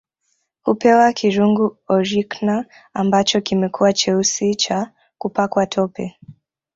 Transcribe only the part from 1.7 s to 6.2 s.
Orikna ambacho kimekuwa cheusi kwa kupakwa tope